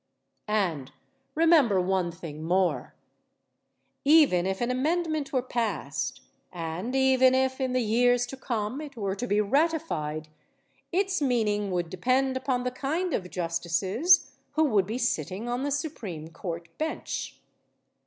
[0.47, 0.91] And
[1.35, 2.95] remember one thing more.
[4.03, 8.97] Even if an amendment were passed, and even if in the years to come it
[8.97, 10.27] were to be ratified,
[10.91, 15.69] its meaning would depend upon the kind of justices who would be sitting on the
[15.69, 17.39] Supreme Court bench.